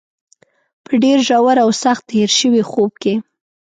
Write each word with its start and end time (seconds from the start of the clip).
په 0.85 0.93
ډېر 1.03 1.17
ژور 1.27 1.57
او 1.63 1.69
سخت 1.83 2.05
هېر 2.17 2.31
شوي 2.39 2.63
خوب 2.69 2.91
کې. 3.01 3.13